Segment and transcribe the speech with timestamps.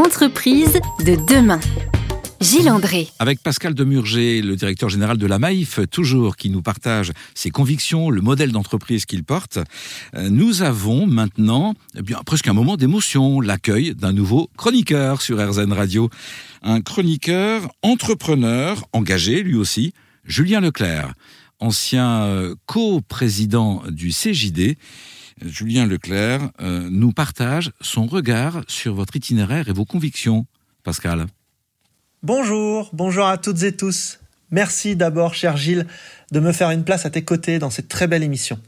[0.00, 1.60] Entreprise de demain.
[2.40, 3.08] Gilles André.
[3.18, 8.08] Avec Pascal Demurger, le directeur général de la Maïf, toujours qui nous partage ses convictions,
[8.08, 9.58] le modèle d'entreprise qu'il porte,
[10.14, 15.36] euh, nous avons maintenant eh bien, presque un moment d'émotion, l'accueil d'un nouveau chroniqueur sur
[15.36, 16.08] RZN Radio.
[16.62, 19.92] Un chroniqueur entrepreneur, engagé lui aussi,
[20.24, 21.12] Julien Leclerc,
[21.58, 24.78] ancien euh, co-président du CJD.
[25.44, 30.46] Julien Leclerc euh, nous partage son regard sur votre itinéraire et vos convictions.
[30.82, 31.26] Pascal.
[32.22, 34.20] Bonjour, bonjour à toutes et tous.
[34.50, 35.86] Merci d'abord, cher Gilles,
[36.32, 38.58] de me faire une place à tes côtés dans cette très belle émission.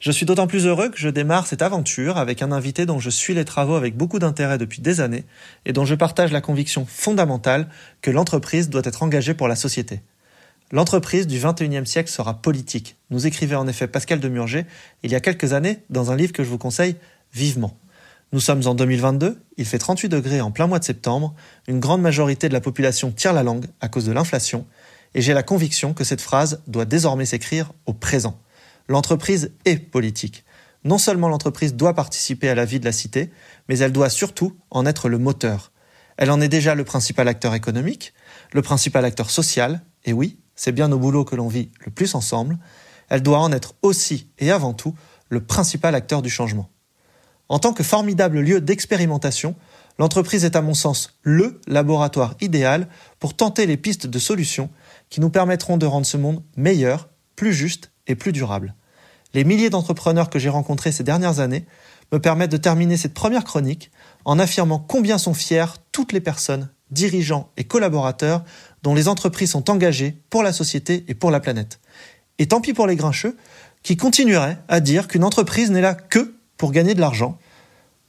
[0.00, 3.10] Je suis d'autant plus heureux que je démarre cette aventure avec un invité dont je
[3.10, 5.24] suis les travaux avec beaucoup d'intérêt depuis des années
[5.64, 7.68] et dont je partage la conviction fondamentale
[8.02, 10.02] que l'entreprise doit être engagée pour la société.
[10.74, 14.66] L'entreprise du XXIe siècle sera politique, nous écrivait en effet Pascal Demurger
[15.04, 16.96] il y a quelques années dans un livre que je vous conseille
[17.32, 17.78] vivement.
[18.32, 21.32] Nous sommes en 2022, il fait 38 degrés en plein mois de septembre,
[21.68, 24.66] une grande majorité de la population tire la langue à cause de l'inflation,
[25.14, 28.40] et j'ai la conviction que cette phrase doit désormais s'écrire au présent.
[28.88, 30.44] L'entreprise est politique.
[30.82, 33.30] Non seulement l'entreprise doit participer à la vie de la cité,
[33.68, 35.70] mais elle doit surtout en être le moteur.
[36.16, 38.12] Elle en est déjà le principal acteur économique,
[38.52, 42.14] le principal acteur social, et oui, c'est bien au boulot que l'on vit le plus
[42.14, 42.58] ensemble,
[43.08, 44.94] elle doit en être aussi et avant tout
[45.28, 46.70] le principal acteur du changement.
[47.48, 49.54] En tant que formidable lieu d'expérimentation,
[49.98, 52.88] l'entreprise est à mon sens le laboratoire idéal
[53.18, 54.70] pour tenter les pistes de solutions
[55.10, 58.74] qui nous permettront de rendre ce monde meilleur, plus juste et plus durable.
[59.34, 61.66] Les milliers d'entrepreneurs que j'ai rencontrés ces dernières années
[62.12, 63.90] me permettent de terminer cette première chronique
[64.24, 68.44] en affirmant combien sont fiers toutes les personnes, dirigeants et collaborateurs
[68.84, 71.80] dont les entreprises sont engagées pour la société et pour la planète.
[72.38, 73.36] Et tant pis pour les grincheux
[73.82, 77.38] qui continueraient à dire qu'une entreprise n'est là que pour gagner de l'argent,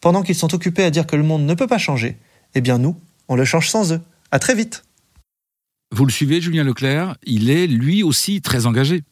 [0.00, 2.16] pendant qu'ils sont occupés à dire que le monde ne peut pas changer.
[2.54, 2.96] Eh bien nous,
[3.28, 4.00] on le change sans eux.
[4.30, 4.84] À très vite.
[5.92, 7.16] Vous le suivez, Julien Leclerc?
[7.22, 9.02] Il est lui aussi très engagé.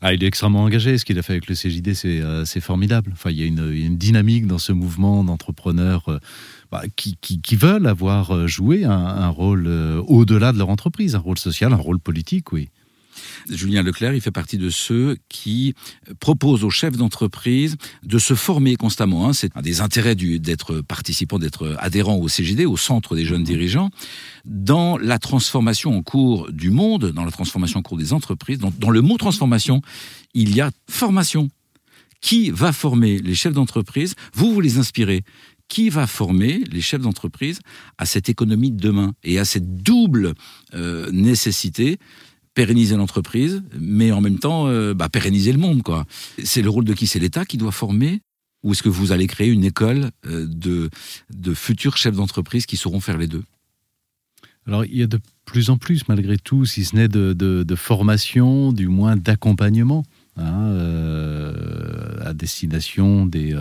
[0.00, 0.96] Ah, il est extrêmement engagé.
[0.96, 3.10] Ce qu'il a fait avec le CJD, c'est euh, formidable.
[3.12, 6.18] Enfin, il y a une, dynamique dans ce mouvement d'entrepreneurs euh,
[6.72, 7.16] bah, qui,
[7.54, 9.68] veulent avoir euh, joué un, rôle
[10.08, 12.70] au-delà de leur entreprise, un rôle social, un rôle politique, oui.
[13.50, 15.74] Julien Leclerc, il fait partie de ceux qui
[16.20, 19.28] proposent aux chefs d'entreprise de se former constamment.
[19.28, 19.32] Hein.
[19.32, 23.90] C'est un des intérêts d'être participant, d'être adhérent au CGD, au centre des jeunes dirigeants,
[24.44, 28.58] dans la transformation en cours du monde, dans la transformation en cours des entreprises.
[28.58, 29.82] Dans, le mot transformation,
[30.34, 31.48] il y a formation.
[32.20, 34.14] Qui va former les chefs d'entreprise?
[34.32, 35.24] Vous, vous les inspirez
[35.68, 37.60] qui va former les chefs d'entreprise
[37.98, 40.34] à cette économie de demain et à cette double
[40.74, 41.98] euh, nécessité
[42.54, 45.82] pérenniser l'entreprise, mais en même temps euh, bah, pérenniser le monde.
[46.44, 47.06] C'est le rôle de qui?
[47.06, 48.20] C'est l'État qui doit former?
[48.62, 50.90] Ou est-ce que vous allez créer une école euh, de,
[51.54, 53.42] futurs chefs d'entreprise qui sauront faire les deux?
[54.66, 58.72] Alors, il y a de plus en plus, malgré tout, si ce n'est de, formation,
[58.72, 60.04] du moins d'accompagnement,
[60.36, 63.56] hein, euh, à destination des,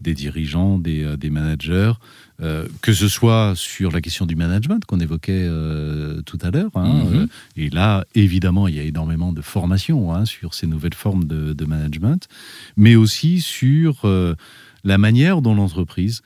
[0.00, 1.92] des dirigeants, des, des managers,
[2.40, 6.70] euh, que ce soit sur la question du management qu'on évoquait euh, tout à l'heure.
[6.76, 7.14] Hein, mhm.
[7.14, 7.26] euh,
[7.56, 11.64] et là, évidemment, il y a énormément de formation hein, sur ces nouvelles formes de,
[11.64, 12.28] management,
[12.76, 14.06] mais aussi sur
[14.84, 16.22] la manière dont l'entreprise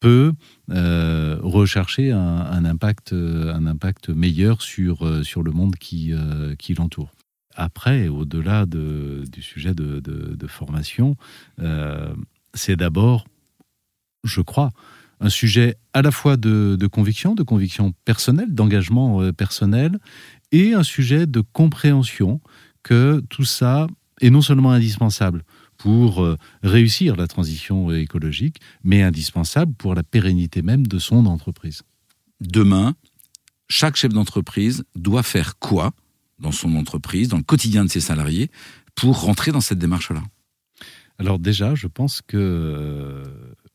[0.00, 0.32] peut
[0.68, 6.12] rechercher un, impact, un impact meilleur sur, sur le monde qui,
[6.58, 7.10] qui l'entoure.
[7.56, 11.16] Après, au-delà du sujet de, formation,
[12.54, 13.26] c'est d'abord,
[14.24, 14.70] je crois,
[15.20, 19.98] un sujet à la fois de, conviction, de conviction personnelle, d'engagement euh, personnel,
[20.52, 22.40] et un sujet de compréhension
[22.82, 23.86] que tout ça
[24.20, 25.42] est non seulement indispensable
[25.76, 31.82] pour euh, réussir la transition écologique, mais indispensable pour la pérennité même de son entreprise.
[32.40, 32.94] Demain,
[33.68, 35.92] chaque chef d'entreprise doit faire quoi
[36.38, 38.50] dans son entreprise, dans le quotidien de ses salariés,
[38.94, 40.22] pour rentrer dans cette démarche-là
[41.18, 43.24] Alors déjà, je pense que euh,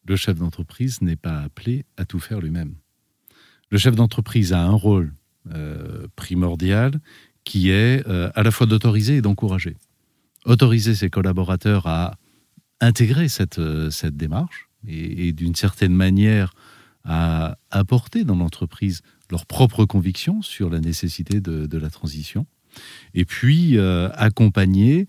[0.05, 2.75] le chef d'entreprise n'est pas appelé à tout faire lui-même.
[3.69, 5.13] Le chef d'entreprise a un rôle
[5.53, 6.99] euh, primordial
[7.43, 9.77] qui est euh, à la fois d'autoriser et d'encourager.
[10.45, 12.17] Autoriser ses collaborateurs à
[12.79, 13.61] intégrer cette,
[13.91, 16.53] cette démarche et, d'une certaine manière
[17.05, 22.45] à apporter dans l'entreprise leurs propres convictions sur la nécessité de, la transition.
[23.13, 25.07] Et puis accompagner,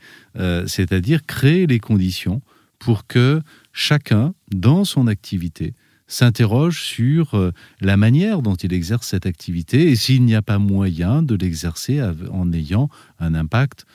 [0.66, 2.40] c'est-à-dire créer les conditions
[2.78, 3.40] pour que
[3.72, 5.74] chacun, dans son activité,
[6.12, 10.58] s'interroge sur euh, la manière dont il exerce cette activité et s'il n'y a pas
[10.58, 13.86] moyen de l'exercer en ayant un impact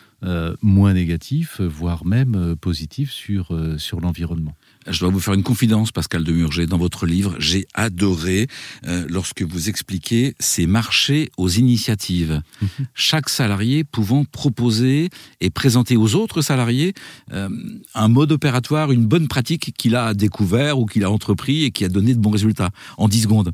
[0.62, 4.56] moins négatif, voire même positif sur, sur l'environnement.
[4.90, 6.66] Je dois vous faire une confidence, Pascal de Murger.
[6.66, 8.48] Dans votre livre, j'ai adoré
[8.88, 12.42] euh, lorsque vous expliquez ces marchés aux initiatives.
[12.94, 15.10] Chaque salarié pouvant proposer
[15.42, 16.94] et présenter aux autres salariés
[17.34, 17.50] euh,
[17.96, 21.84] un mode opératoire, une bonne pratique qu'il a découvert ou qu'il a entrepris et qui
[21.84, 23.52] a donné de bons résultats en 10 secondes.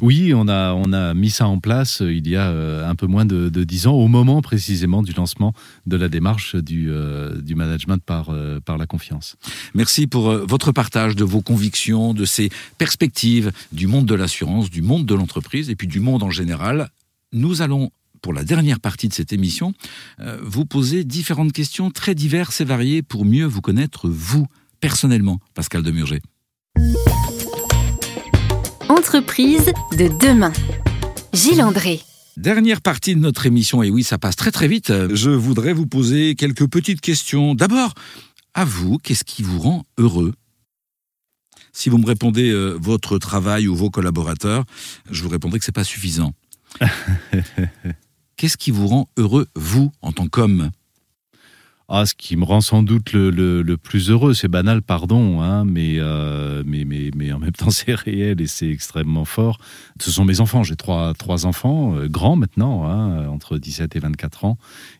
[0.00, 2.94] Oui, on a, on a mis ça en place euh, il y a euh, un
[2.94, 5.52] peu moins de, dix ans, au moment précisément du lancement
[5.86, 8.30] de la démarche du, euh, du management par,
[8.64, 9.36] par la confiance.
[9.74, 14.82] Merci pour votre partage de vos convictions, de ces perspectives du monde de l'assurance, du
[14.82, 16.90] monde de l'entreprise et puis du monde en général.
[17.32, 17.90] Nous allons
[18.22, 19.74] pour la dernière partie de cette émission,
[20.40, 24.46] vous poser différentes questions très diverses et variées pour mieux vous connaître, vous,
[24.80, 26.22] personnellement, Pascal Demurger.
[28.88, 30.52] Entreprise de demain.
[31.32, 32.02] Gilles André.
[32.36, 34.92] Dernière partie de notre émission, et oui, ça passe très très vite.
[35.14, 37.54] Je voudrais vous poser quelques petites questions.
[37.54, 37.94] D'abord,
[38.52, 40.34] à vous, qu'est-ce qui vous rend heureux?
[41.72, 44.64] Si vous me répondez euh, votre travail ou vos collaborateurs,
[45.10, 46.34] je vous répondrai que c'est pas suffisant.
[48.36, 50.70] qu'est-ce qui vous rend heureux, vous, en tant qu'homme?
[51.88, 55.96] Ah, ce qui me rend sans doute le, plus heureux, c'est banal, pardon, hein, mais,
[55.98, 59.58] euh, mais, mais, mais, en même temps c'est réel et c'est extrêmement fort.
[60.00, 63.98] Ce sont mes enfants, j'ai trois, trois enfants, euh, grands maintenant, hein, entre 17 et
[63.98, 64.58] 24 ans,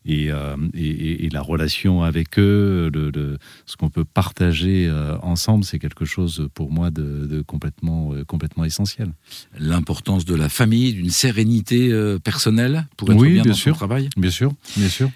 [0.08, 4.92] euh, et, et, la relation avec eux, le, ce qu'on peut partager
[5.22, 9.12] ensemble, c'est quelque chose pour moi de, complètement, complètement essentiel.
[9.58, 11.90] L'importance de la famille, d'une sérénité
[12.22, 14.10] personnelle pour être bien, dans sûr, son travail?
[14.16, 15.10] Bien sûr, bien sûr.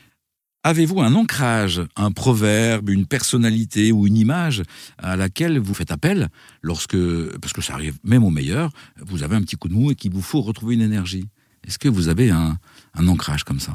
[0.65, 4.63] Avez-vous un ancrage, un proverbe, une personnalité ou une image
[4.99, 6.29] à laquelle vous faites appel
[6.63, 6.97] lorsque,
[7.41, 9.95] parce que ça arrive même au meilleur, vous avez un petit coup de mou et
[9.95, 11.29] qu'il vous faut retrouver une énergie?
[11.65, 12.59] Est-ce que vous avez un,
[12.97, 13.75] ancrage comme ça?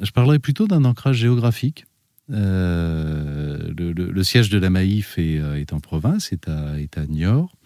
[0.00, 1.86] Je parlerais plutôt d'un ancrage géographique.
[2.30, 7.56] Euh, le, siège de la Maïf est, euh, en province, est à, est Niort.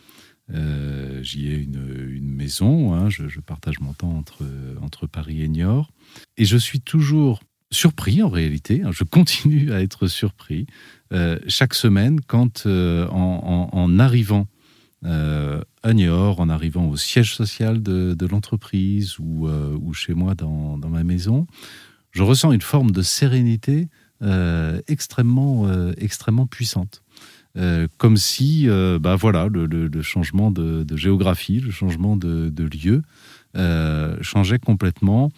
[0.54, 3.10] Euh, j'y ai une, maison, hein.
[3.10, 4.44] je, je, partage mon temps entre,
[4.80, 5.90] entre Paris et Niort.
[6.36, 8.82] Et je suis toujours surpris en réalité.
[8.84, 10.66] Hein, je continue à être surpris
[11.12, 14.46] euh, chaque semaine quand, euh, en, arrivant
[15.04, 21.04] euh, à Niort, en arrivant au siège social de, l'entreprise ou, chez moi dans, ma
[21.04, 21.46] maison,
[22.10, 23.88] je ressens une forme de sérénité
[24.88, 27.02] extrêmement, extrêmement puissante.
[27.96, 28.66] comme si,
[29.00, 33.02] bah voilà, le, changement de, géographie, le changement de lieu
[34.20, 35.30] changeait complètement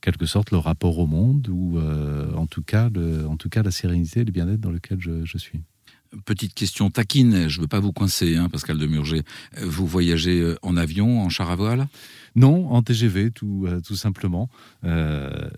[0.00, 3.62] quelque sorte le rapport au monde ou euh, en, tout cas, le, en tout cas
[3.62, 5.62] la sérénité et le bien-être dans lequel je, suis.
[6.24, 9.22] Petite question taquine, je ne veux pas vous coincer, hein, Pascal Demurger.
[9.60, 11.88] Vous voyagez euh, en avion, en char à voile?
[12.36, 14.48] Non, en TGV, tout, euh, tout simplement.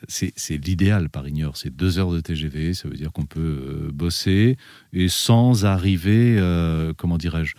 [0.08, 1.56] c'est l'idéal par ignore.
[1.56, 4.56] C'est deux heures de TGV, ça veut dire qu'on peut bosser
[4.92, 6.40] et sans arriver,
[6.96, 7.54] comment dirais-je,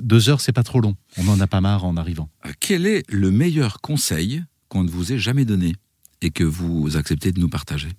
[0.00, 0.96] deux heures, c'est pas trop long.
[1.16, 2.28] On n'en a pas marre en arrivant.
[2.60, 5.74] Quel est le meilleur conseil qu'on ne vous ait jamais donné?
[6.22, 7.90] Et que vous acceptez de nous partager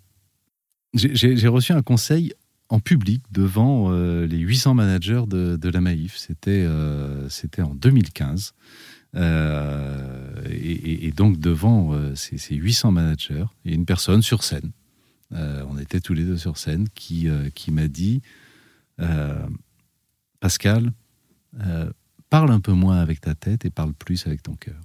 [0.94, 2.34] J'ai reçu un conseil
[2.70, 6.18] en public devant euh, les 800 managers de, la Maïf.
[6.18, 7.30] C'était euh,
[7.60, 8.54] en 2015.
[9.16, 14.72] Euh, et, donc devant ces, ces, 800 managers, il y a une personne sur scène.
[15.32, 18.22] on était tous les deux sur scène qui, qui m'a dit
[20.40, 20.92] Pascal,
[22.30, 24.80] parle un peu moins avec ta tête et parle plus avec ton cœur.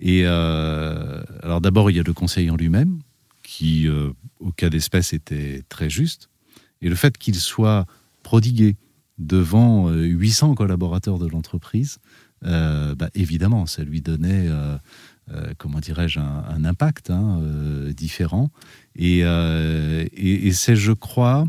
[0.00, 3.00] Et euh, alors d'abord, il y a le conseil en lui-même,
[3.42, 6.30] qui, euh, au cas d'espèce, était très juste.
[6.80, 7.86] Et le fait qu'il soit
[8.22, 8.76] prodigué
[9.18, 11.98] devant 800 euh, collaborateurs de l'entreprise,
[12.42, 14.48] bah, évidemment, ça lui donnait,
[15.56, 17.40] comment dirais-je, un, impact hein,
[17.96, 18.50] différent.
[18.94, 21.46] Et, et c'est, je crois,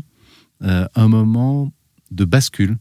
[0.60, 1.72] un moment
[2.10, 2.76] de bascule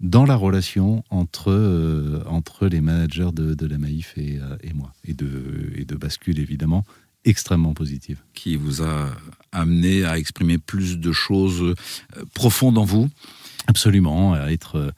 [0.00, 4.72] dans la relation entre, euh, entre les managers de, de la Maïf et, euh, et,
[4.72, 6.84] moi, et de, et de bascule évidemment
[7.24, 8.22] extrêmement positive.
[8.34, 9.10] Qui vous a
[9.50, 11.74] amené à exprimer plus de choses euh,
[12.34, 13.08] profondes en vous
[13.66, 14.94] Absolument, à être,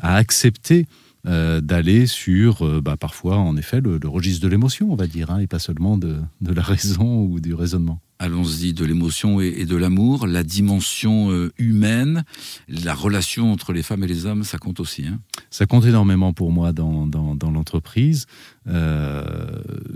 [0.00, 0.86] à accepter
[1.24, 5.46] d'aller sur, bah, parfois, en effet, le, registre de l'émotion, on va dire, hein, et
[5.46, 10.26] pas seulement de, de la raison ou du raisonnement allons-y, de l'émotion et, de l'amour,
[10.26, 12.24] la dimension euh, humaine,
[12.68, 15.06] la relation entre les femmes et les hommes, ça compte aussi.
[15.06, 15.20] Hein
[15.50, 17.08] ça compte énormément pour moi dans,
[17.52, 18.26] l'entreprise.
[18.66, 19.22] Euh,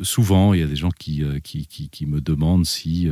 [0.02, 3.09] souvent, il y a des gens qui, euh, qui, me demandent si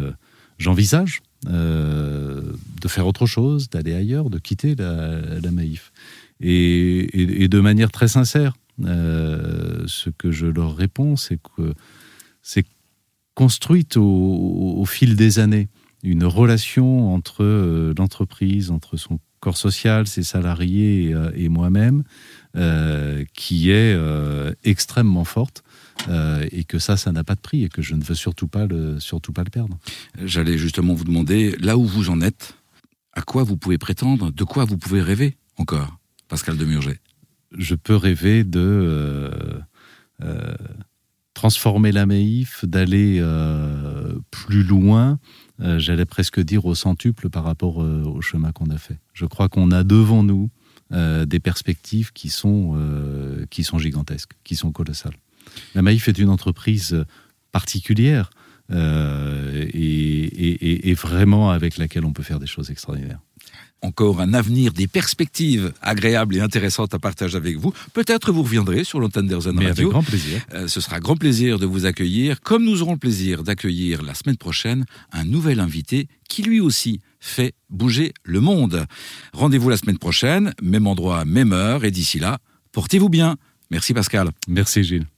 [0.59, 5.93] j'envisage de faire autre chose, d'aller ailleurs, de quitter la, Maïf.
[6.41, 11.75] Et, de manière très sincère, ce que je leur réponds, c'est que
[12.43, 12.67] c'est
[13.35, 15.69] construite au, fil des années
[16.03, 22.05] une relation entre l'entreprise, entre son corps social, ses salariés et, moi-même,
[23.35, 23.99] qui est
[24.65, 25.65] extrêmement forte.
[26.53, 28.67] et que ça, ça n'a pas de prix et que je ne veux surtout pas
[28.67, 29.79] le, surtout pas le perdre.
[30.23, 32.55] J'allais justement vous demander, là où vous en êtes,
[33.13, 36.99] à quoi vous pouvez prétendre, de quoi vous pouvez rêver encore, Pascal Demurger
[37.57, 39.31] Je peux rêver de euh,
[40.23, 40.55] euh,
[41.41, 45.19] transformer la Maïf, d'aller euh, plus loin,
[45.59, 48.99] j'allais presque dire au centuple par rapport au chemin qu'on a fait.
[49.15, 50.51] Je crois qu'on a devant nous
[50.91, 52.77] des perspectives qui sont,
[53.51, 55.17] qui sont gigantesques, qui sont colossales.
[55.75, 57.05] La Maïf est une entreprise
[57.53, 58.31] particulière
[58.73, 63.21] euh, et, vraiment avec laquelle on peut faire des choses extraordinaires
[63.83, 67.73] encore un avenir, des perspectives agréables et intéressantes à partager avec vous.
[67.93, 69.71] Peut-être vous reviendrez sur l'antenne d'Airzen Radio.
[69.71, 70.41] avec grand plaisir.
[70.55, 74.15] Euh, ce sera grand plaisir de vous accueillir, comme nous aurons le plaisir d'accueillir la
[74.15, 78.87] semaine prochaine un nouvel invité qui lui aussi fait bouger le monde.
[79.33, 82.39] Rendez-vous la semaine prochaine, même endroit, même heure, et d'ici là,
[82.73, 83.37] portez-vous bien.
[83.71, 84.31] Merci Pascal.
[84.49, 85.11] Merci Gilles.